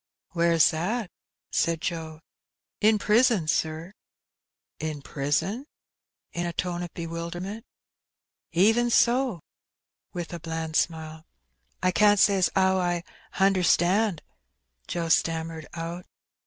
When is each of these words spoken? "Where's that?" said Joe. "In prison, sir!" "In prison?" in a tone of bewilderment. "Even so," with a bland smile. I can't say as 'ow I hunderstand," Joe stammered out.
"Where's 0.31 0.71
that?" 0.71 1.11
said 1.51 1.79
Joe. 1.79 2.21
"In 2.79 2.97
prison, 2.97 3.47
sir!" 3.47 3.93
"In 4.79 5.03
prison?" 5.03 5.67
in 6.33 6.47
a 6.47 6.53
tone 6.53 6.81
of 6.81 6.91
bewilderment. 6.95 7.67
"Even 8.51 8.89
so," 8.89 9.41
with 10.11 10.33
a 10.33 10.39
bland 10.39 10.75
smile. 10.75 11.27
I 11.83 11.91
can't 11.91 12.19
say 12.19 12.37
as 12.39 12.49
'ow 12.55 12.79
I 12.79 13.03
hunderstand," 13.33 14.23
Joe 14.87 15.07
stammered 15.09 15.67
out. 15.75 16.07